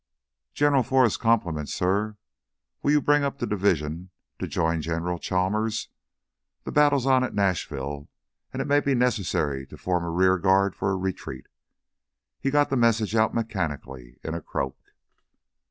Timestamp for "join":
4.47-4.81